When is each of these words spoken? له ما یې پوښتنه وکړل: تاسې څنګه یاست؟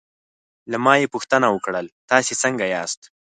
له 0.71 0.77
ما 0.85 0.93
یې 1.01 1.11
پوښتنه 1.13 1.47
وکړل: 1.51 1.85
تاسې 2.09 2.33
څنګه 2.41 2.65
یاست؟ 2.75 3.01